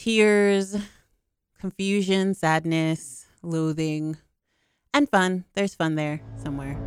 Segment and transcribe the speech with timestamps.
[0.00, 0.78] tears,
[1.58, 4.16] confusion, sadness, loathing,
[4.94, 5.44] and fun.
[5.52, 6.78] There's fun there somewhere.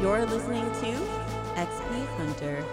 [0.00, 1.00] You're listening to
[1.56, 2.64] XP Hunter.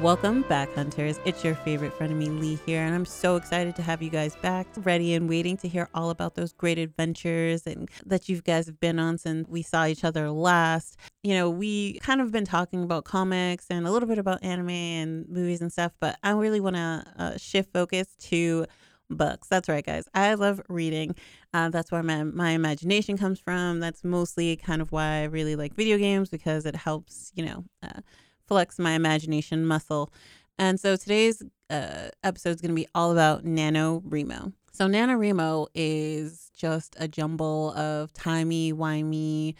[0.00, 1.20] Welcome back, Hunters.
[1.24, 4.08] It's your favorite friend of me, Lee, here, and I'm so excited to have you
[4.10, 8.40] guys back, ready and waiting to hear all about those great adventures and that you
[8.40, 10.96] guys have been on since we saw each other last.
[11.22, 14.70] You know, we kind of been talking about comics and a little bit about anime
[14.70, 18.66] and movies and stuff, but I really want to uh, shift focus to
[19.10, 19.46] books.
[19.48, 20.08] That's right, guys.
[20.14, 21.14] I love reading.
[21.52, 23.78] Uh, that's where my, my imagination comes from.
[23.78, 27.64] That's mostly kind of why I really like video games because it helps, you know,
[27.82, 28.00] uh,
[28.46, 30.12] flex my imagination muscle.
[30.58, 34.52] And so today's uh, episode is going to be all about NaNoWriMo.
[34.72, 39.54] So NaNoWriMo is just a jumble of timey, wimey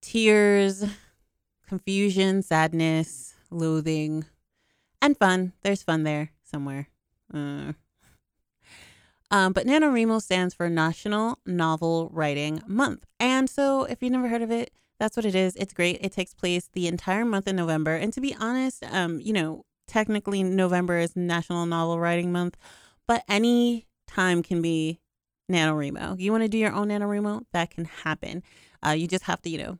[0.00, 0.84] tears,
[1.66, 4.24] confusion, sadness, loathing,
[5.02, 5.52] and fun.
[5.62, 6.88] There's fun there somewhere.
[7.32, 7.72] Uh,
[9.30, 13.04] um, but NaNoWriMo stands for National Novel Writing Month.
[13.18, 15.56] And so, if you've never heard of it, that's what it is.
[15.56, 15.98] It's great.
[16.00, 17.94] It takes place the entire month in November.
[17.94, 22.56] And to be honest, um, you know, technically November is National Novel Writing Month,
[23.06, 25.00] but any time can be
[25.50, 26.18] NaNoWriMo.
[26.18, 27.42] You want to do your own NaNoWriMo?
[27.52, 28.42] That can happen.
[28.84, 29.78] Uh, you just have to, you know,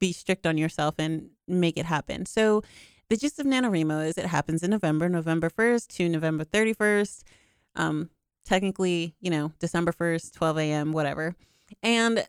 [0.00, 2.26] be strict on yourself and make it happen.
[2.26, 2.62] So,
[3.10, 7.22] the gist of NaNoWriMo is it happens in November, November 1st to November 31st.
[7.76, 8.08] Um,
[8.46, 11.36] technically, you know, December 1st, 12 a.m., whatever.
[11.82, 12.26] And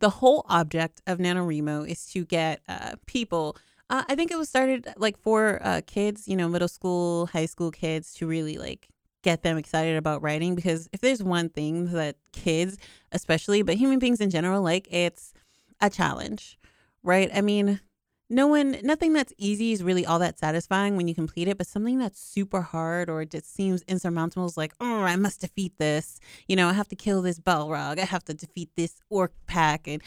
[0.00, 3.56] the whole object of NaNoWriMo is to get uh, people.
[3.88, 7.46] Uh, I think it was started like for uh, kids, you know, middle school, high
[7.46, 8.88] school kids to really like
[9.22, 12.78] get them excited about writing because if there's one thing that kids,
[13.12, 15.32] especially, but human beings in general, like it's
[15.80, 16.58] a challenge,
[17.02, 17.30] right?
[17.34, 17.80] I mean,
[18.28, 21.66] no one nothing that's easy is really all that satisfying when you complete it but
[21.66, 26.18] something that's super hard or just seems insurmountable is like oh i must defeat this.
[26.48, 29.86] You know i have to kill this balrog i have to defeat this orc pack
[29.86, 30.02] and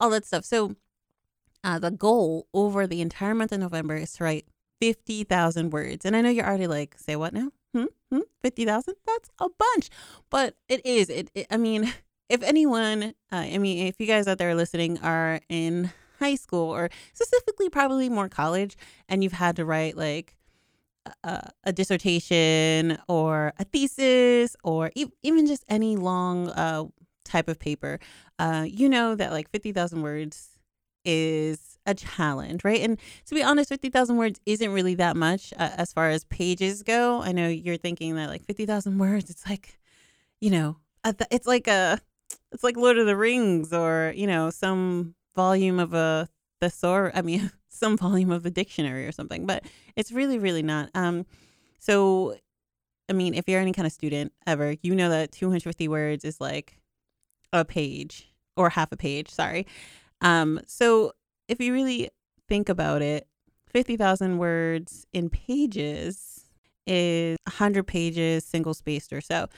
[0.00, 0.44] all that stuff.
[0.44, 0.76] So
[1.62, 4.46] uh, the goal over the entire month of november is to write
[4.80, 6.04] 50000 words.
[6.04, 7.50] And i know you're already like say what now?
[7.72, 7.86] Hmm?
[8.12, 8.20] Hmm?
[8.42, 9.90] 50000 that's a bunch.
[10.30, 11.92] But it is it, it i mean
[12.28, 16.74] if anyone uh, i mean if you guys out there listening are in high school
[16.74, 18.76] or specifically probably more college
[19.08, 20.36] and you've had to write like
[21.22, 26.84] a, a dissertation or a thesis or e- even just any long uh,
[27.24, 27.98] type of paper,
[28.38, 30.50] uh, you know that like 50,000 words
[31.04, 32.80] is a challenge, right?
[32.80, 36.82] And to be honest, 50,000 words isn't really that much uh, as far as pages
[36.82, 37.20] go.
[37.20, 39.78] I know you're thinking that like 50,000 words, it's like,
[40.40, 40.76] you know,
[41.30, 42.00] it's like a,
[42.52, 46.28] it's like Lord of the Rings or, you know, some volume of a
[46.60, 47.12] thesaurus.
[47.14, 49.64] I mean, some volume of a dictionary or something, but
[49.96, 50.90] it's really, really not.
[50.94, 51.26] Um,
[51.78, 52.36] so,
[53.08, 56.40] I mean, if you're any kind of student ever, you know that 250 words is
[56.40, 56.78] like
[57.52, 59.28] a page or half a page.
[59.28, 59.66] Sorry.
[60.20, 61.12] Um, so
[61.48, 62.10] if you really
[62.48, 63.26] think about it,
[63.68, 66.44] 50,000 words in pages
[66.86, 69.48] is 100 pages single spaced or so.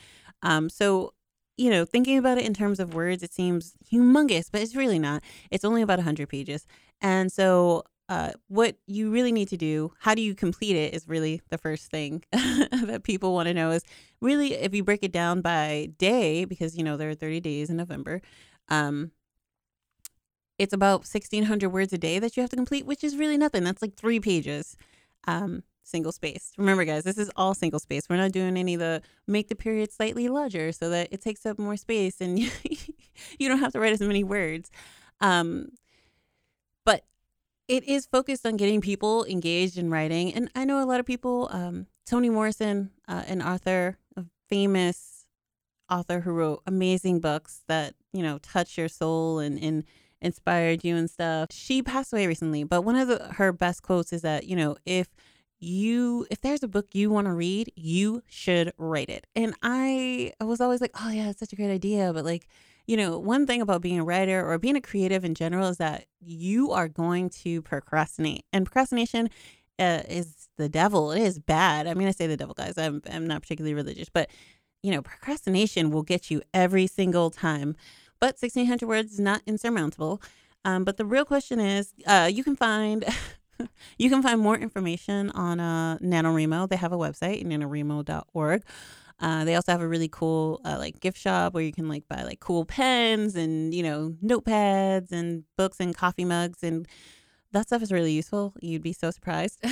[0.43, 1.13] Um, so
[1.57, 4.99] you know, thinking about it in terms of words, it seems humongous, but it's really
[4.99, 5.23] not.
[5.51, 6.67] It's only about 100 pages.
[7.01, 11.09] And so, uh, what you really need to do, how do you complete it, is
[11.09, 13.71] really the first thing that people want to know.
[13.71, 13.83] Is
[14.21, 17.71] really if you break it down by day, because, you know, there are 30 days
[17.71, 18.23] in November,
[18.69, 19.11] um,
[20.59, 23.65] it's about 1,600 words a day that you have to complete, which is really nothing.
[23.65, 24.77] That's like three pages.
[25.27, 26.53] Um, single space.
[26.59, 28.09] Remember, guys, this is all single space.
[28.09, 31.47] We're not doing any of the make the period slightly larger so that it takes
[31.47, 32.39] up more space and
[33.39, 34.71] you don't have to write as many words.
[35.21, 35.69] Um,
[36.85, 37.05] but
[37.69, 40.35] it is focused on getting people engaged in writing.
[40.35, 45.27] And I know a lot of people, um, Toni Morrison, uh, an author, a famous
[45.91, 49.85] author who wrote amazing books that, you know, touch your soul and, and
[50.21, 51.49] inspired you and stuff.
[51.53, 54.77] She passed away recently, but one of the, her best quotes is that, you know,
[54.85, 55.09] if
[55.59, 59.27] you if there's a book you want to read you should write it.
[59.35, 62.13] And i i was always like oh yeah it's such a great idea.
[62.13, 62.49] But like
[62.87, 65.79] you know one thing about being a writer or being a creative in general is
[65.79, 69.31] that you are going to procrastinate and procrastination
[69.79, 71.13] uh, is the devil.
[71.13, 71.87] It is bad.
[71.87, 72.79] I mean i say the devil guys.
[72.79, 74.31] I'm, I'm not particularly religious but
[74.83, 77.77] you know procrastination will get you every single time.
[78.19, 80.23] But 1600 words is not insurmountable.
[80.65, 83.05] Um, but the real question is uh, you can find
[83.99, 86.69] you can find more information on uh, NaNoWriMo.
[86.69, 88.63] They have a website, nanowrimo.org.
[89.19, 92.07] Uh, they also have a really cool uh, like gift shop where you can like
[92.07, 96.87] buy like cool pens and you know notepads and books and coffee mugs and
[97.53, 98.53] that stuff is really useful.
[98.61, 99.65] You'd be so surprised.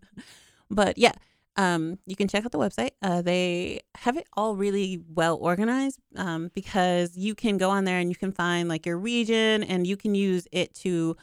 [0.70, 1.12] but yeah,
[1.56, 2.90] um, you can check out the website.
[3.00, 7.98] Uh, they have it all really well organized um, because you can go on there
[7.98, 11.16] and you can find like your region and you can use it to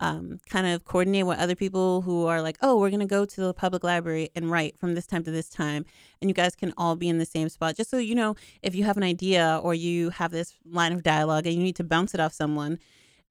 [0.00, 3.24] um, kind of coordinate with other people who are like, oh, we're going to go
[3.24, 5.86] to the public library and write from this time to this time.
[6.20, 7.76] And you guys can all be in the same spot.
[7.76, 11.02] Just so you know, if you have an idea or you have this line of
[11.02, 12.78] dialogue and you need to bounce it off someone,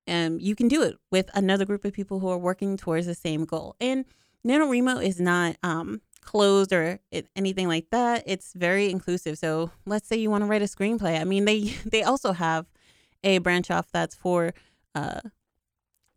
[0.07, 3.15] um, you can do it with another group of people who are working towards the
[3.15, 3.75] same goal.
[3.79, 4.05] And
[4.45, 8.23] NaNoWriMo is not um, closed or it, anything like that.
[8.25, 9.37] It's very inclusive.
[9.37, 11.19] So let's say you want to write a screenplay.
[11.19, 12.65] I mean, they they also have
[13.23, 14.53] a branch off that's for
[14.93, 15.21] uh,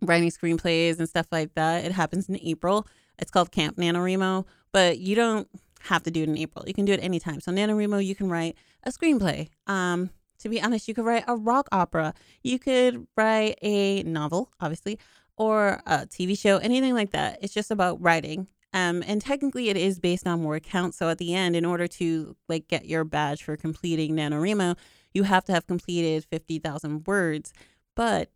[0.03, 1.85] writing screenplays and stuff like that.
[1.85, 2.87] It happens in April.
[3.19, 5.49] It's called Camp NaNoWriMo, but you don't
[5.83, 6.65] have to do it in April.
[6.67, 7.41] You can do it anytime.
[7.41, 9.49] So NaNoWriMo, you can write a screenplay.
[9.67, 12.15] Um, to be honest, you could write a rock opera.
[12.43, 14.99] You could write a novel, obviously,
[15.37, 17.39] or a TV show, anything like that.
[17.43, 18.47] It's just about writing.
[18.73, 20.95] Um, and technically, it is based on word count.
[20.95, 24.77] So at the end, in order to like get your badge for completing NaNoWriMo,
[25.15, 27.53] you have to have completed fifty thousand words.
[27.97, 28.31] But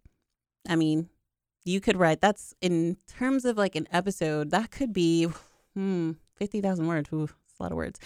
[0.69, 1.09] I mean,
[1.65, 2.21] you could write.
[2.21, 4.51] That's in terms of like an episode.
[4.51, 5.29] That could be
[5.75, 7.09] hmm, fifty thousand words.
[7.13, 8.01] Ooh, that's a lot of words.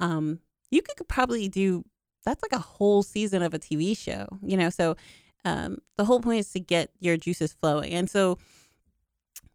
[0.00, 0.40] Um,
[0.70, 1.84] you could probably do
[2.24, 4.70] that's like a whole season of a TV show, you know?
[4.70, 4.96] So
[5.44, 7.92] um, the whole point is to get your juices flowing.
[7.92, 8.38] And so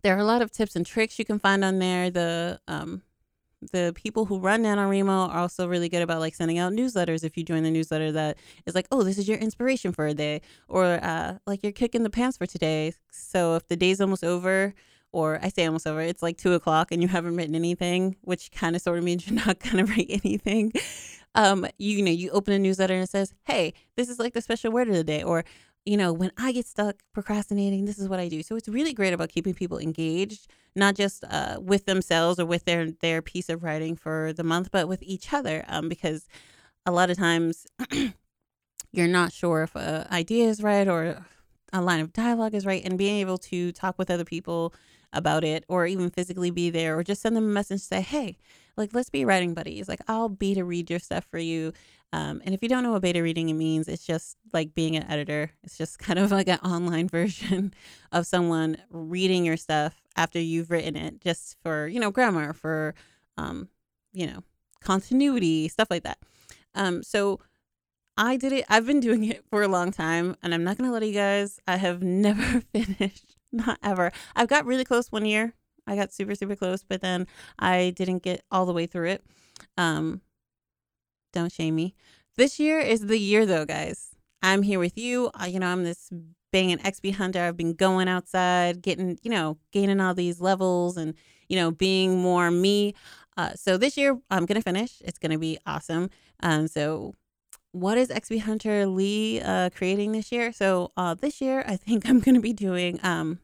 [0.03, 2.09] there are a lot of tips and tricks you can find on there.
[2.09, 3.01] The um,
[3.71, 7.37] the people who run NaNoWriMo are also really good about like sending out newsletters if
[7.37, 10.41] you join the newsletter that is like, oh, this is your inspiration for a day,
[10.67, 12.93] or uh, like you're kicking the pants for today.
[13.11, 14.73] So if the day's almost over,
[15.11, 18.51] or I say almost over, it's like two o'clock and you haven't written anything, which
[18.51, 20.71] kind of sort of means you're not gonna write anything
[21.37, 24.33] um, you, you know, you open a newsletter and it says, hey, this is like
[24.33, 25.45] the special word of the day, or
[25.87, 28.43] you know, when I get stuck procrastinating, this is what I do.
[28.43, 32.65] So it's really great about keeping people engaged, not just uh, with themselves or with
[32.65, 35.63] their their piece of writing for the month, but with each other.
[35.69, 36.27] Um, because
[36.85, 37.65] a lot of times
[38.91, 41.25] you're not sure if an idea is right or
[41.71, 44.73] a line of dialogue is right, and being able to talk with other people
[45.13, 48.37] about it, or even physically be there, or just send them a message say, "Hey,
[48.77, 49.87] like let's be writing buddies.
[49.87, 51.73] Like I'll beta read your stuff for you."
[52.13, 55.03] Um, and if you don't know what beta reading means, it's just like being an
[55.03, 55.51] editor.
[55.63, 57.73] It's just kind of like an online version
[58.11, 62.95] of someone reading your stuff after you've written it, just for you know grammar, for
[63.37, 63.69] um,
[64.13, 64.43] you know
[64.81, 66.19] continuity, stuff like that.
[66.75, 67.39] Um, so
[68.15, 68.65] I did it.
[68.69, 71.59] I've been doing it for a long time, and I'm not gonna let you guys.
[71.67, 74.11] I have never finished not ever.
[74.35, 75.53] I've got really close one year.
[75.87, 79.23] I got super, super close, but then I didn't get all the way through it.
[79.77, 80.21] Um,
[81.33, 81.95] don't shame me.
[82.35, 84.15] This year is the year, though, guys.
[84.41, 85.31] I'm here with you.
[85.33, 86.09] I, you know, I'm this
[86.51, 87.41] banging XP hunter.
[87.41, 91.15] I've been going outside, getting, you know, gaining all these levels and,
[91.49, 92.93] you know, being more me.
[93.35, 95.01] Uh, so this year I'm gonna finish.
[95.03, 96.09] It's gonna be awesome.
[96.41, 97.13] Um, so
[97.71, 100.51] what is XP Hunter Lee uh, creating this year?
[100.51, 103.39] So uh, this year, I think I'm going to be doing um,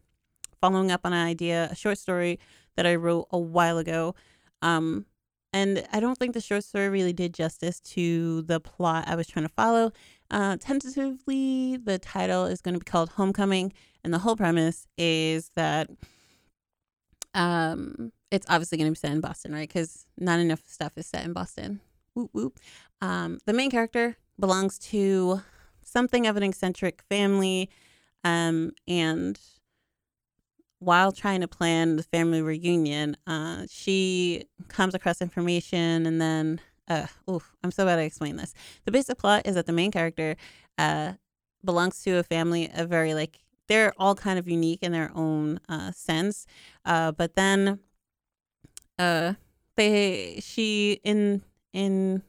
[0.63, 2.39] following up on an idea, a short story
[2.77, 4.15] that I wrote a while ago.
[4.61, 5.05] Um,
[5.51, 9.27] and I don't think the short story really did justice to the plot I was
[9.27, 9.91] trying to follow.
[10.31, 13.73] Uh, tentatively, the title is going to be called Homecoming,
[14.05, 15.89] and the whole premise is that
[17.33, 19.67] um, it's obviously going to be set in Boston, right?
[19.67, 21.81] Because not enough stuff is set in Boston.
[22.13, 22.57] Whoop whoop.
[23.01, 25.41] Um, the main character belongs to
[25.83, 27.69] something of an eccentric family,
[28.23, 29.37] um, and
[30.83, 37.07] while trying to plan the family reunion, uh, she comes across information and then, uh,
[37.29, 38.53] oof, I'm so bad at explaining this.
[38.85, 40.35] The basic plot is that the main character
[40.77, 41.13] uh,
[41.63, 45.59] belongs to a family, a very like, they're all kind of unique in their own
[45.69, 46.45] uh, sense.
[46.85, 47.79] Uh, but then
[48.99, 49.33] uh,
[49.75, 52.21] they, she, in, in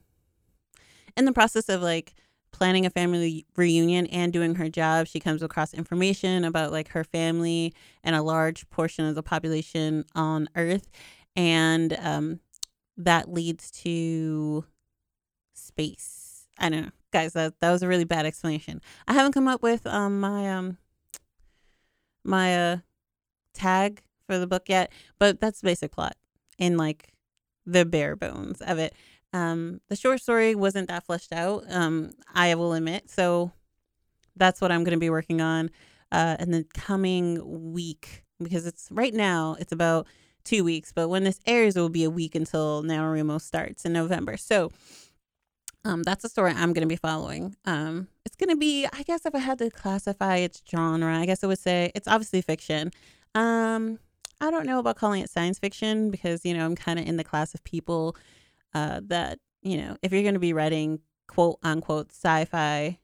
[1.17, 2.15] in the process of like
[2.55, 7.03] planning a family reunion and doing her job, she comes across information about like her
[7.03, 10.89] family and a large portion of the population on Earth.
[11.35, 12.39] And um,
[12.97, 14.65] that leads to
[15.53, 16.47] space.
[16.57, 16.91] I don't know.
[17.13, 18.81] Guys, that, that was a really bad explanation.
[19.09, 20.79] I haven't come up with um, my um
[22.23, 22.77] my uh
[23.53, 26.17] tag for the book yet, but that's the basic plot
[26.57, 27.13] in like
[27.67, 28.95] the bare bones of it.
[29.35, 33.11] Um, the short story wasn't that fleshed out, um, I will admit.
[33.11, 33.53] So
[34.35, 35.71] that's what I'm going to be working on
[36.11, 40.07] uh, in the coming week because it's right now, it's about
[40.45, 43.93] two weeks, but when this airs, it will be a week until NaNoWriMo starts in
[43.93, 44.37] November.
[44.39, 44.71] So
[45.87, 47.57] Um, that's a story I'm going to be following.
[47.67, 51.27] Um, it's going to be, I guess, if I had to classify its genre, I
[51.27, 52.91] guess I would say it's obviously fiction.
[53.35, 53.99] Um,
[54.41, 57.19] I don't know about calling it science fiction because, you know, I'm kind of in
[57.19, 58.17] the class of people
[58.75, 62.99] uh, that, you know, if you're going to be writing quote unquote sci fi,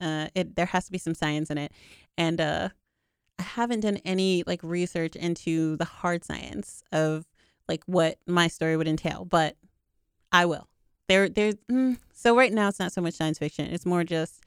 [0.00, 1.72] uh, it there has to be some science in it.
[2.16, 2.68] And uh,
[3.38, 7.26] I haven't done any like research into the hard science of
[7.68, 9.56] like what my story would entail, but
[10.32, 10.68] I will.
[11.08, 14.44] There, there's mm, so right now it's not so much science fiction; it's more just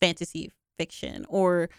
[0.00, 1.70] fantasy fiction or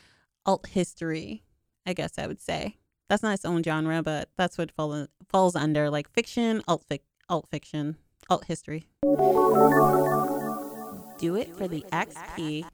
[0.45, 1.43] alt history.
[1.85, 2.77] I guess I would say
[3.09, 7.01] that's not its own genre, but that's what fall, falls under like fiction, alt fic,
[7.29, 7.97] alt fiction,
[8.29, 8.85] alt history.
[11.17, 12.65] Do it for the XP.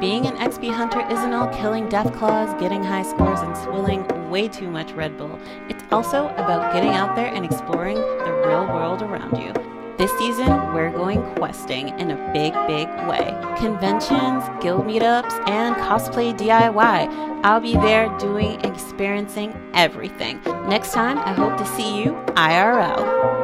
[0.00, 4.70] Being an XP hunter isn't all killing Deathclaws, getting high scores, and swilling way too
[4.70, 5.38] much Red Bull.
[5.68, 9.52] It's also about getting out there and exploring the real world around you.
[9.98, 13.36] This season, we're going questing in a big, big way.
[13.58, 17.44] Conventions, guild meetups, and cosplay DIY.
[17.44, 20.40] I'll be there doing, experiencing everything.
[20.68, 23.39] Next time, I hope to see you IRL.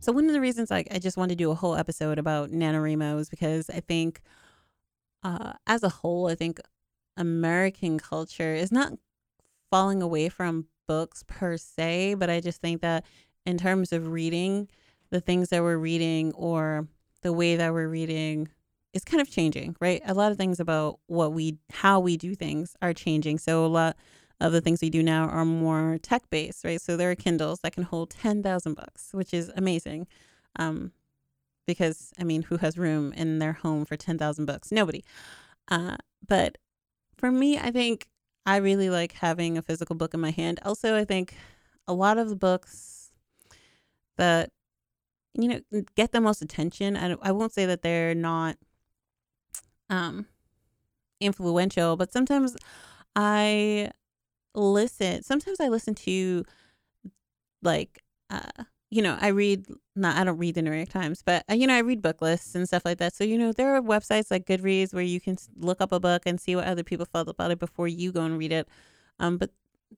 [0.00, 2.50] So one of the reasons like I just wanted to do a whole episode about
[2.50, 4.20] NaNoWriMo is because I think
[5.24, 6.60] uh, as a whole, I think
[7.16, 8.92] American culture is not
[9.68, 13.04] falling away from books per se, but I just think that
[13.44, 14.68] in terms of reading,
[15.10, 16.86] the things that we're reading or
[17.22, 18.48] the way that we're reading
[18.92, 20.00] is kind of changing, right?
[20.06, 23.38] A lot of things about what we how we do things are changing.
[23.38, 23.96] So a lot
[24.40, 26.80] of the things we do now are more tech based, right?
[26.80, 30.06] So there are Kindles that can hold 10,000 books, which is amazing.
[30.56, 30.92] Um,
[31.66, 34.70] because I mean, who has room in their home for 10,000 books?
[34.70, 35.04] Nobody.
[35.68, 36.58] Uh, but
[37.16, 38.06] for me, I think
[38.44, 40.60] I really like having a physical book in my hand.
[40.64, 41.34] Also, I think
[41.88, 43.10] a lot of the books
[44.16, 44.50] that
[45.34, 46.96] you know get the most attention.
[46.96, 48.56] I I won't say that they're not
[49.90, 50.26] um
[51.20, 52.56] influential, but sometimes
[53.14, 53.90] I
[54.56, 55.22] listen.
[55.22, 56.44] Sometimes I listen to
[57.62, 61.44] like uh you know, I read not I don't read the New York Times, but
[61.50, 63.14] uh, you know, I read book lists and stuff like that.
[63.14, 66.22] So, you know, there are websites like Goodreads where you can look up a book
[66.24, 68.68] and see what other people felt about it before you go and read it.
[69.18, 69.50] Um, but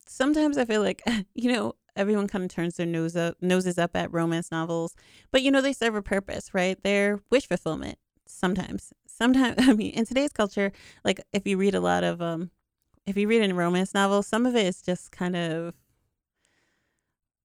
[0.07, 1.03] sometimes I feel like,
[1.35, 4.95] you know, everyone kind of turns their nose up noses up at romance novels,
[5.31, 6.77] but you know, they serve a purpose, right?
[6.83, 8.91] They're wish fulfillment sometimes.
[9.07, 10.71] Sometimes I mean, in today's culture,
[11.05, 12.49] like if you read a lot of um
[13.09, 15.73] if you read a romance novel, some of it is just kind of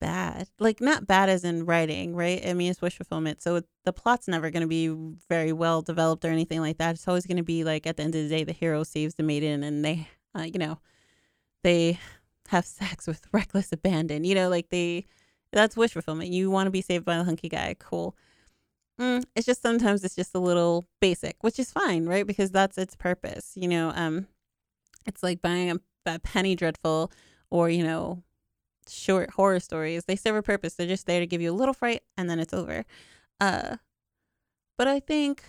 [0.00, 0.48] bad.
[0.58, 2.46] Like not bad as in writing, right?
[2.46, 3.42] I mean, it's wish fulfillment.
[3.42, 4.88] So the plot's never going to be
[5.28, 6.94] very well developed or anything like that.
[6.94, 9.14] It's always going to be like at the end of the day, the hero saves
[9.14, 10.78] the maiden, and they, uh, you know,
[11.62, 11.98] they
[12.48, 14.24] have sex with reckless abandon.
[14.24, 15.06] You know, like they,
[15.52, 16.30] that's wish fulfillment.
[16.30, 17.74] You want to be saved by the hunky guy.
[17.78, 18.14] Cool.
[19.00, 22.26] Mm, it's just sometimes it's just a little basic, which is fine, right?
[22.26, 23.52] Because that's its purpose.
[23.56, 24.28] You know, um,
[25.06, 27.10] it's like buying a, a penny dreadful
[27.50, 28.22] or you know
[28.88, 30.04] short horror stories.
[30.04, 30.74] They serve a purpose.
[30.74, 32.84] They're just there to give you a little fright and then it's over.
[33.40, 33.76] Uh
[34.76, 35.42] but I think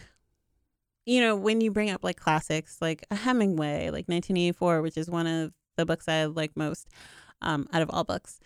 [1.05, 5.09] you know, when you bring up like classics like a Hemingway, like 1984, which is
[5.09, 6.89] one of the books I like most
[7.41, 8.39] um out of all books.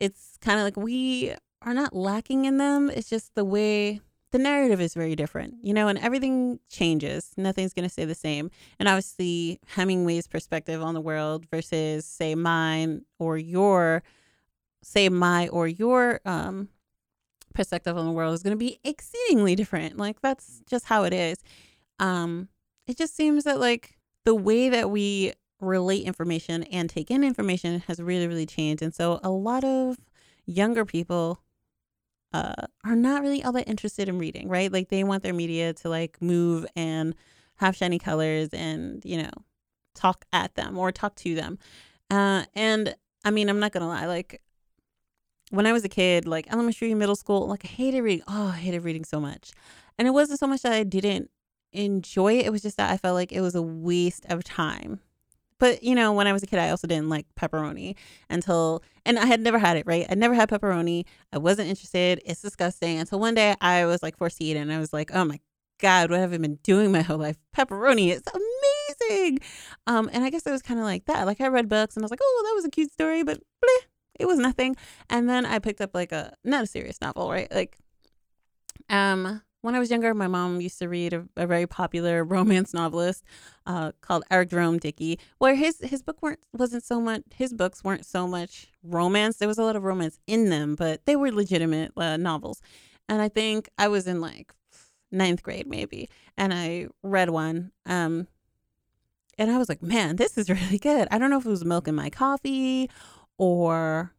[0.00, 2.90] It's kind of like we are not lacking in them.
[2.90, 4.00] It's just the way
[4.36, 7.32] the narrative is very different, you know, and everything changes.
[7.38, 8.50] Nothing's going to stay the same.
[8.78, 14.02] And obviously, Hemingway's perspective on the world versus, say, mine or your
[14.82, 16.68] say my or your um
[17.54, 19.96] perspective on the world is going to be exceedingly different.
[19.96, 21.38] Like that's just how it is.
[21.98, 22.48] Um
[22.86, 27.82] it just seems that like the way that we relate information and take in information
[27.86, 29.96] has really really changed and so a lot of
[30.44, 31.40] younger people
[32.36, 34.70] uh are not really all that interested in reading, right?
[34.72, 37.14] Like they want their media to like move and
[37.56, 39.30] have shiny colors and, you know,
[39.94, 41.58] talk at them or talk to them.
[42.10, 44.40] Uh and I mean, I'm not going to lie, like
[45.50, 48.24] when I was a kid, like elementary, middle school, like I hated reading.
[48.28, 49.52] Oh, I hated reading so much.
[49.98, 51.30] And it wasn't so much that I didn't
[51.72, 52.46] enjoy it.
[52.46, 55.00] It was just that I felt like it was a waste of time.
[55.58, 57.96] But, you know, when I was a kid, I also didn't like pepperoni
[58.28, 60.06] until, and I had never had it, right?
[60.08, 61.04] I never had pepperoni.
[61.32, 62.20] I wasn't interested.
[62.26, 62.98] It's disgusting.
[62.98, 65.24] Until one day I was like forced to eat it and I was like, oh
[65.24, 65.40] my
[65.78, 67.36] God, what have I been doing my whole life?
[67.56, 69.38] Pepperoni, it's amazing.
[69.86, 71.26] Um, and I guess it was kind of like that.
[71.26, 73.38] Like I read books and I was like, oh, that was a cute story, but
[73.38, 73.86] bleh,
[74.18, 74.76] it was nothing.
[75.10, 77.50] And then I picked up like a not a serious novel, right?
[77.52, 77.76] Like
[78.88, 82.72] um when I was younger, my mom used to read a, a very popular romance
[82.72, 83.24] novelist
[83.66, 87.82] uh, called Eric Jerome Dickey, where his his book weren't wasn't so much his books
[87.82, 89.38] weren't so much romance.
[89.38, 92.62] There was a lot of romance in them, but they were legitimate uh, novels.
[93.08, 94.54] And I think I was in like
[95.10, 96.08] ninth grade maybe,
[96.38, 97.72] and I read one.
[97.86, 98.28] Um,
[99.36, 101.08] and I was like, man, this is really good.
[101.10, 102.88] I don't know if it was milk in my coffee
[103.36, 104.12] or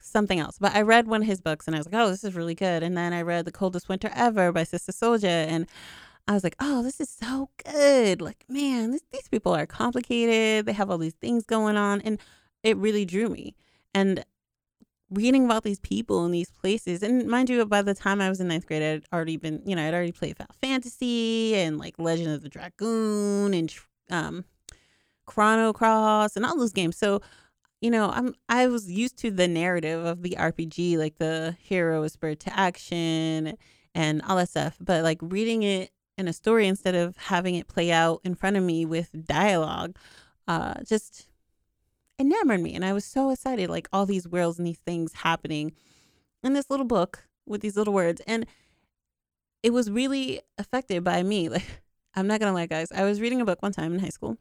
[0.00, 0.58] something else.
[0.58, 2.54] But I read one of his books and I was like, oh, this is really
[2.54, 2.82] good.
[2.82, 5.46] And then I read The Coldest Winter Ever by Sister Souljah.
[5.46, 5.66] And
[6.26, 8.20] I was like, oh, this is so good.
[8.20, 10.66] Like, man, this, these people are complicated.
[10.66, 12.00] They have all these things going on.
[12.02, 12.18] And
[12.62, 13.54] it really drew me.
[13.94, 14.24] And
[15.10, 18.40] reading about these people in these places, and mind you, by the time I was
[18.40, 21.98] in ninth grade, I'd already been, you know, I'd already played Final Fantasy and like
[21.98, 23.74] Legend of the Dragoon and
[24.10, 24.44] um,
[25.26, 26.96] Chrono Cross and all those games.
[26.96, 27.20] So
[27.80, 32.02] you know, I'm I was used to the narrative of the RPG, like the hero
[32.02, 33.56] is spurred to action
[33.94, 34.76] and all that stuff.
[34.80, 38.56] But like reading it in a story instead of having it play out in front
[38.56, 39.96] of me with dialogue,
[40.46, 41.28] uh, just
[42.18, 42.74] enamored me.
[42.74, 45.72] And I was so excited, like all these worlds and these things happening
[46.42, 48.20] in this little book with these little words.
[48.26, 48.46] And
[49.62, 51.48] it was really affected by me.
[52.12, 52.90] Like, I'm not gonna lie, guys.
[52.90, 54.36] I was reading a book one time in high school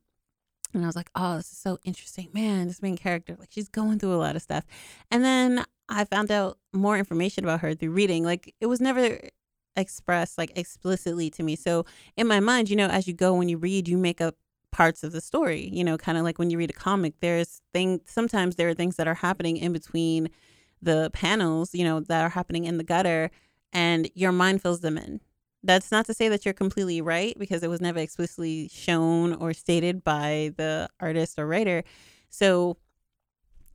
[0.73, 2.29] and I was like, oh, this is so interesting.
[2.33, 4.65] Man, this main character, like, she's going through a lot of stuff.
[5.09, 8.23] And then I found out more information about her through reading.
[8.23, 9.19] Like, it was never
[9.75, 11.55] expressed, like, explicitly to me.
[11.55, 11.85] So,
[12.15, 14.35] in my mind, you know, as you go, when you read, you make up
[14.71, 17.61] parts of the story, you know, kind of like when you read a comic, there's
[17.73, 20.29] things, sometimes there are things that are happening in between
[20.81, 23.31] the panels, you know, that are happening in the gutter,
[23.73, 25.19] and your mind fills them in
[25.63, 29.53] that's not to say that you're completely right because it was never explicitly shown or
[29.53, 31.83] stated by the artist or writer.
[32.29, 32.77] So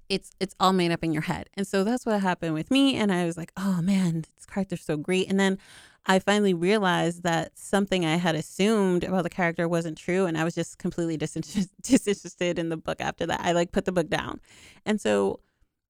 [0.08, 1.48] it's it's all made up in your head.
[1.54, 4.84] And so that's what happened with me and I was like, "Oh man, this character's
[4.84, 5.58] so great." And then
[6.06, 10.44] I finally realized that something I had assumed about the character wasn't true and I
[10.44, 13.40] was just completely disinterested, disinterested in the book after that.
[13.42, 14.40] I like put the book down.
[14.84, 15.40] And so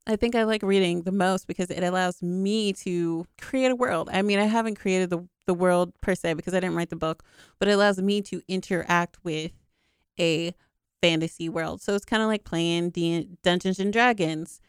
[0.07, 4.11] I think I like reading the most because it allows me to create a world.
[4.13, 6.97] I mean, I haven't created the, the world per se because I didn't write the
[6.97, 7.23] book,
[7.59, 9.53] but it allows me to interact with
[10.19, 10.55] a
[11.03, 11.83] fantasy world.
[11.83, 14.61] So it's kind of like playing D- Dungeons and Dragons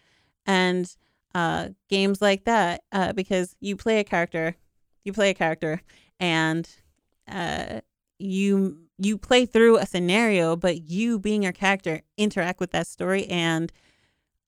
[0.46, 0.94] and
[1.34, 4.56] uh, games like that uh, because you play a character,
[5.04, 5.82] you play a character,
[6.20, 6.68] and
[7.28, 7.82] uh,
[8.20, 13.26] you you play through a scenario, but you being your character interact with that story
[13.28, 13.74] and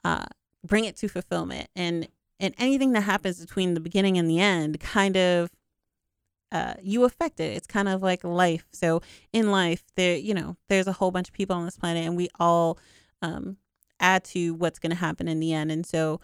[0.06, 0.25] uh,
[0.65, 2.08] bring it to fulfillment and
[2.39, 5.49] and anything that happens between the beginning and the end kind of
[6.51, 7.55] uh, you affect it.
[7.55, 8.65] It's kind of like life.
[8.71, 9.01] So
[9.33, 12.15] in life, there, you know, there's a whole bunch of people on this planet, and
[12.15, 12.77] we all
[13.21, 13.57] um,
[13.99, 15.71] add to what's going to happen in the end.
[15.71, 16.21] And so,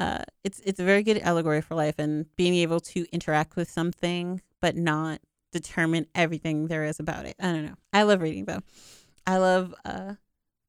[0.00, 3.68] uh, it's it's a very good allegory for life and being able to interact with
[3.68, 7.34] something, but not determine everything there is about it.
[7.40, 7.74] I don't know.
[7.92, 8.60] I love reading though.
[9.26, 10.14] I love uh,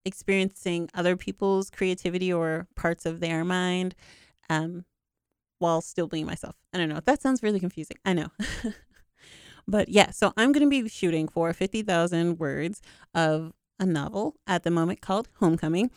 [0.06, 3.94] experiencing other people's creativity or parts of their mind
[4.50, 4.86] um,
[5.60, 6.56] while still being myself.
[6.74, 7.02] I don't know.
[7.06, 7.98] That sounds really confusing.
[8.04, 8.30] I know.
[9.68, 12.82] but yeah, so I'm going to be shooting for 50,000 words
[13.14, 15.92] of a novel at the moment called Homecoming.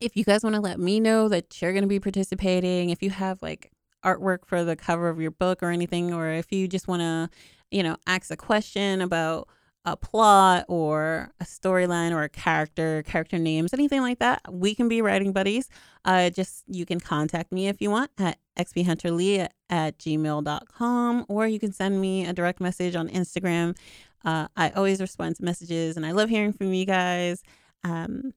[0.00, 3.02] If you guys want to let me know that you're going to be participating, if
[3.02, 3.72] you have like
[4.04, 7.30] artwork for the cover of your book or anything, or if you just want to,
[7.70, 9.48] you know, ask a question about
[9.86, 14.88] a plot or a storyline or a character, character names, anything like that, we can
[14.88, 15.68] be writing buddies.
[16.04, 21.46] Uh, just you can contact me if you want at xphunterlee at, at gmail.com or
[21.46, 23.76] you can send me a direct message on Instagram.
[24.24, 27.44] Uh, I always respond to messages and I love hearing from you guys.
[27.84, 28.32] Um,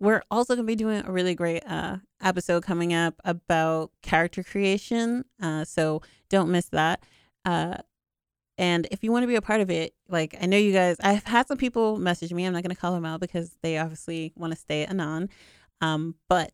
[0.00, 4.42] we're also going to be doing a really great uh, episode coming up about character
[4.42, 5.24] creation.
[5.40, 7.04] Uh, so don't miss that.
[7.44, 7.78] Uh,
[8.58, 10.96] and if you want to be a part of it, like I know you guys,
[11.00, 12.44] I've had some people message me.
[12.44, 15.30] I'm not going to call them out because they obviously want to stay anon.
[15.80, 16.52] Um, but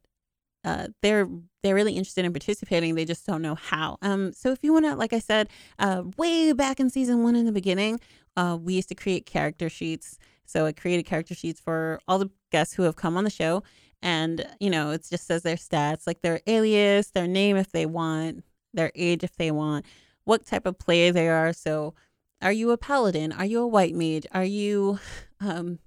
[0.64, 1.28] uh, they're
[1.62, 2.94] they're really interested in participating.
[2.94, 3.96] They just don't know how.
[4.02, 7.36] Um, so if you want to, like I said, uh, way back in season one
[7.36, 8.00] in the beginning,
[8.36, 10.18] uh, we used to create character sheets.
[10.44, 13.62] So I created character sheets for all the guests who have come on the show,
[14.02, 17.86] and you know, it just says their stats, like their alias, their name if they
[17.86, 19.86] want, their age if they want,
[20.24, 21.52] what type of player they are.
[21.52, 21.94] So,
[22.42, 23.32] are you a paladin?
[23.32, 24.26] Are you a white mage?
[24.32, 24.98] Are you
[25.40, 25.78] um,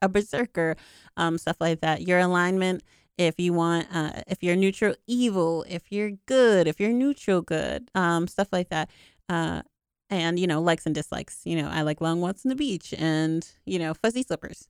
[0.00, 0.76] a berserker?
[1.16, 2.02] Um, stuff like that.
[2.02, 2.82] Your alignment.
[3.18, 7.90] If you want, uh, if you're neutral evil, if you're good, if you're neutral good,
[7.94, 8.90] um, stuff like that.
[9.26, 9.62] Uh,
[10.10, 11.40] and you know, likes and dislikes.
[11.44, 14.68] You know, I like long walks on the beach, and you know, fuzzy slippers,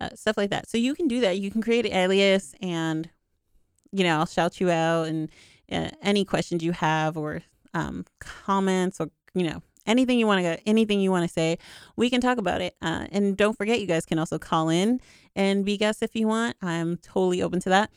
[0.00, 0.68] uh, stuff like that.
[0.68, 1.38] So you can do that.
[1.38, 3.10] You can create an alias, and
[3.92, 5.28] you know, I'll shout you out, and
[5.70, 7.42] uh, any questions you have or
[7.74, 11.58] um, comments or you know anything you want to go anything you want to say,
[11.96, 12.76] we can talk about it.
[12.82, 15.00] Uh, and don't forget, you guys can also call in
[15.34, 16.56] and be guests if you want.
[16.62, 17.90] I'm totally open to that.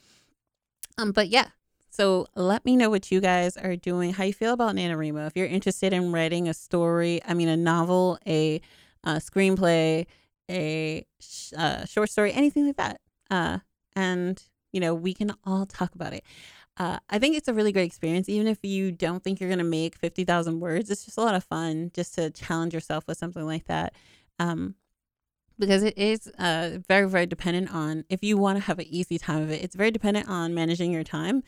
[0.97, 1.47] Um, but yeah,
[1.89, 5.27] so let me know what you guys are doing, how you feel about NaNoWriMo.
[5.27, 8.61] If you're interested in writing a story, I mean, a novel, a,
[9.03, 10.05] a screenplay,
[10.49, 13.01] a, sh- uh, short story, anything like that.
[13.29, 13.59] Uh,
[13.95, 16.23] and, you know, we can all talk about it.
[16.77, 19.59] Uh, I think it's a really great experience, even if you don't think you're going
[19.59, 20.89] to make 50,000 words.
[20.89, 23.93] It's just a lot of fun just to challenge yourself with something like that.
[24.39, 24.75] Um,
[25.59, 29.19] because it is uh, very, very dependent on, if you want to have an easy
[29.19, 31.43] time of it, it's very dependent on managing your time.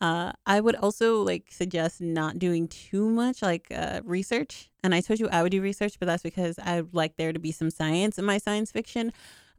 [0.00, 4.70] Uh, I would also like suggest not doing too much like uh, research.
[4.82, 7.32] And I told you I would do research, but that's because I would like there
[7.32, 9.12] to be some science in my science fiction.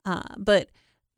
[0.06, 0.70] Uh, but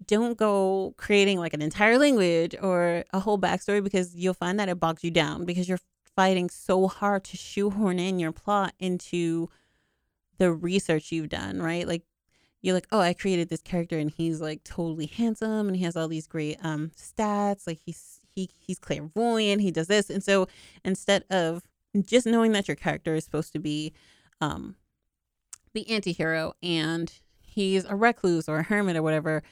[0.08, 4.70] don't go creating like an entire language or a whole backstory because you'll find that
[4.70, 5.80] it bogs you down because you're
[6.16, 9.50] fighting so hard to shoehorn in your plot into
[10.38, 11.88] the research you've done, right?
[11.88, 12.04] Like
[12.62, 15.96] you're like, oh, I created this character and he's like totally handsome and he has
[15.96, 17.68] all these great um stats.
[17.68, 20.10] Like he's he he's clairvoyant, he does this.
[20.10, 20.48] And so
[20.84, 21.63] instead of
[22.02, 23.94] just knowing that your character is supposed to be
[24.42, 24.76] um
[25.74, 27.12] the anti-hero and
[27.42, 29.44] he's a recluse or a hermit or whatever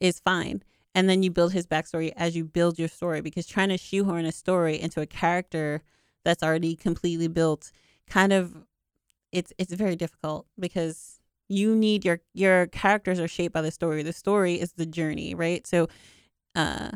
[0.00, 0.62] is fine.
[0.94, 4.24] And then you build his backstory as you build your story because trying to shoehorn
[4.24, 5.82] a story into a character
[6.24, 7.70] that's already completely built
[8.08, 8.64] kind of
[9.32, 14.02] it's it's very difficult because you need your your characters are shaped by the story.
[14.02, 15.66] The story is the journey, right?
[15.66, 15.88] So
[16.54, 16.92] uh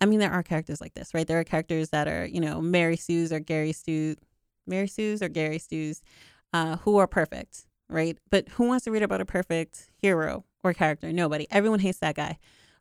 [0.00, 1.26] I mean, there are characters like this, right?
[1.26, 4.16] There are characters that are, you know, Mary Sue's or Gary Stu,
[4.66, 6.02] Mary Sue's or Gary Stu's,
[6.52, 8.18] uh, who are perfect, right?
[8.30, 11.12] But who wants to read about a perfect hero or character?
[11.12, 11.46] Nobody.
[11.50, 12.38] Everyone hates that guy.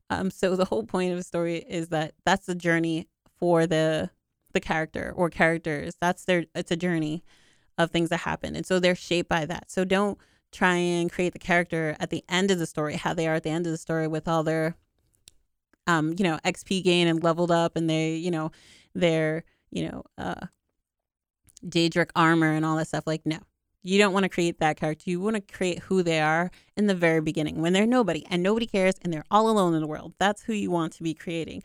[0.10, 4.10] Um, so the whole point of the story is that that's the journey for the
[4.54, 5.95] the character or characters.
[6.00, 6.45] That's their.
[6.56, 7.24] It's a journey
[7.78, 9.71] of things that happen, and so they're shaped by that.
[9.71, 10.17] So don't
[10.52, 13.43] try and create the character at the end of the story, how they are at
[13.43, 14.76] the end of the story with all their
[15.88, 18.52] um, you know, XP gain and leveled up and they, you know,
[18.93, 20.48] their, you know, uh
[21.65, 23.08] Daedric armor and all that stuff.
[23.08, 23.39] Like, no.
[23.86, 25.12] You don't want to create that character.
[25.12, 28.41] You want to create who they are in the very beginning when they're nobody and
[28.41, 30.13] nobody cares and they're all alone in the world.
[30.17, 31.62] That's who you want to be creating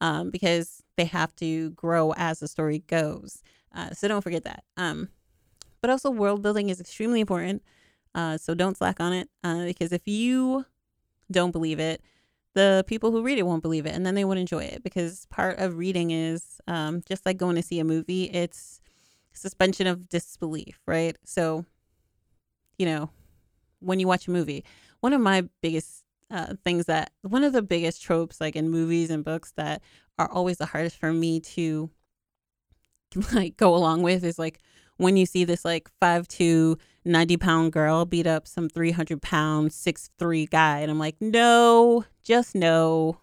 [0.00, 3.42] um, because they have to grow as the story goes.
[3.74, 4.62] Uh, so don't forget that.
[4.76, 5.08] Um,
[5.80, 7.60] but also, world building is extremely important.
[8.14, 10.64] Uh, so don't slack on it uh, because if you
[11.28, 12.00] don't believe it,
[12.54, 15.26] the people who read it won't believe it and then they won't enjoy it because
[15.26, 18.80] part of reading is um, just like going to see a movie it's
[19.34, 21.16] suspension of disbelief right?
[21.24, 21.64] So
[22.78, 23.10] you know
[23.80, 24.64] when you watch a movie
[25.00, 29.10] one of my biggest uh, things that one of the biggest tropes like in movies
[29.10, 29.82] and books that
[30.18, 31.90] are always the hardest for me to
[33.32, 34.58] like go along with is like
[34.96, 39.72] when you see this like five two 90 pound girl beat up some 300 pound
[39.72, 43.18] six three guy and i'm like no just no.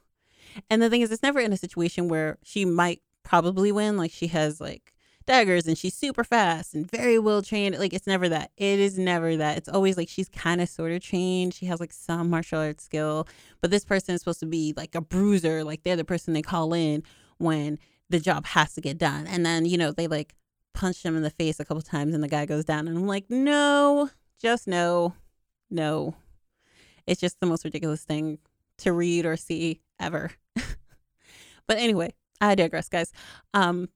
[0.70, 4.12] And the thing is it's never in a situation where she might probably win like
[4.12, 4.91] she has like
[5.26, 8.98] daggers and she's super fast and very well trained like it's never that it is
[8.98, 12.30] never that it's always like she's kind of sort of trained she has like some
[12.30, 13.28] martial arts skill
[13.62, 16.42] but this person is supposed to be like a bruiser like they're the person they
[16.42, 17.04] call in
[17.38, 17.78] when
[18.10, 20.36] the job has to get done and then you know they like
[20.74, 23.08] punch him in the face a couple times and the guy goes down and I'm
[23.08, 24.10] like, "No,
[24.42, 25.14] just no.
[25.70, 26.16] No."
[27.08, 28.40] It's just the most ridiculous thing
[28.80, 30.32] to read or see ever.
[30.56, 33.12] but anyway, I digress, guys.
[33.54, 33.90] Um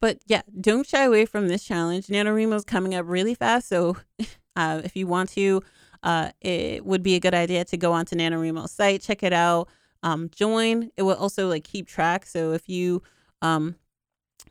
[0.00, 2.06] but yeah, don't shy away from this challenge.
[2.06, 3.96] NaNoWriMo's coming up really fast, so
[4.56, 5.62] uh, if you want to,
[6.02, 9.68] uh, it would be a good idea to go onto NaNoWriMo's site, check it out,
[10.02, 10.90] um, join.
[10.96, 12.26] It will also like keep track.
[12.26, 13.02] So if you
[13.42, 13.76] um,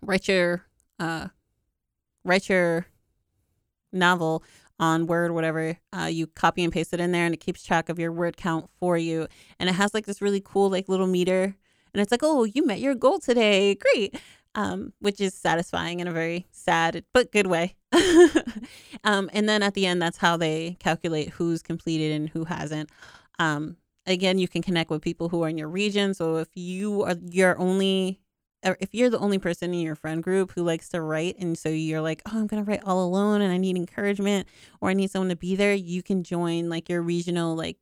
[0.02, 0.66] write your
[1.00, 1.28] uh,
[2.24, 2.88] write your
[3.94, 4.44] novel
[4.80, 7.90] on Word, whatever, uh, you copy and paste it in there and it keeps track
[7.90, 9.28] of your word count for you.
[9.60, 11.56] And it has like this really cool, like little meter.
[11.94, 13.74] And it's like, oh, you met your goal today.
[13.76, 14.20] Great.
[14.58, 17.76] Um, which is satisfying in a very sad but good way.
[19.04, 22.90] um, and then at the end, that's how they calculate who's completed and who hasn't.
[23.38, 26.16] Um, again, you can connect with people who are in your region.
[26.16, 28.20] So if you are your only
[28.64, 31.70] if you're the only person in your friend group who likes to write and so
[31.70, 34.48] you're like oh i'm going to write all alone and i need encouragement
[34.82, 37.78] or i need someone to be there you can join like your regional like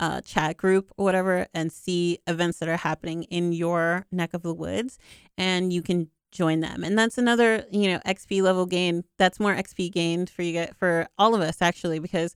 [0.00, 4.42] uh, chat group or whatever and see events that are happening in your neck of
[4.42, 4.98] the woods
[5.38, 9.54] and you can join them and that's another you know xp level gain that's more
[9.54, 12.34] xp gained for you get for all of us actually because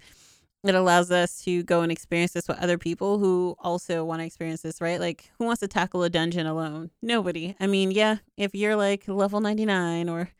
[0.68, 4.26] it allows us to go and experience this with other people who also want to
[4.26, 5.00] experience this, right?
[5.00, 6.90] Like, who wants to tackle a dungeon alone?
[7.02, 7.54] Nobody.
[7.60, 10.30] I mean, yeah, if you're like level 99 or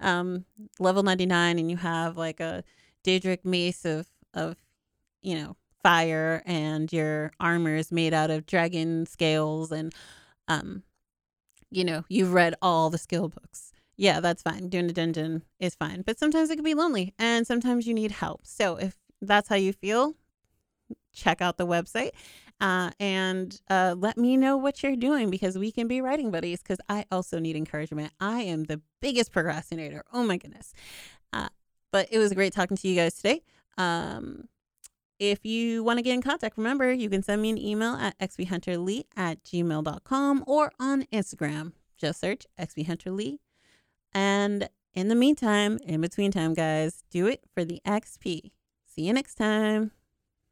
[0.00, 0.44] um,
[0.78, 2.64] level 99 and you have like a
[3.04, 4.56] Daedric mace of, of,
[5.22, 9.94] you know, fire and your armor is made out of dragon scales and,
[10.48, 10.82] um,
[11.70, 13.70] you know, you've read all the skill books.
[13.96, 14.68] Yeah, that's fine.
[14.68, 16.02] Doing a dungeon is fine.
[16.02, 18.40] But sometimes it can be lonely and sometimes you need help.
[18.48, 20.16] So if that's how you feel,
[21.14, 22.10] check out the website
[22.60, 26.64] uh, and uh, let me know what you're doing because we can be writing buddies
[26.64, 28.12] because I also need encouragement.
[28.18, 30.02] I am the biggest procrastinator.
[30.12, 30.72] Oh my goodness.
[31.32, 31.48] Uh,
[31.92, 33.42] but it was great talking to you guys today.
[33.78, 34.48] Um,
[35.18, 38.18] if you want to get in contact, remember you can send me an email at
[38.18, 41.72] xphunterlee at gmail.com or on Instagram.
[41.96, 43.38] Just search xphunterlee.
[44.12, 48.50] And in the meantime, in between time, guys, do it for the XP.
[48.86, 49.92] See you next time.